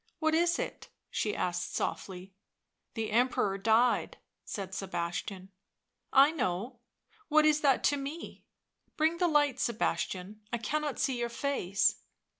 [0.17, 2.33] "What is it?" she asked softly."
[2.95, 5.51] The Emperor died," said Sebastian."
[6.27, 6.79] I know—
[7.29, 8.43] what is that to me?
[8.97, 11.97] Bring the light, Sebastian; I cannot see your face."